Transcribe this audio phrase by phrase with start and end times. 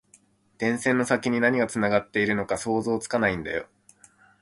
[0.57, 3.67] 電線の先に何がつながっているのか想像つかないんだよ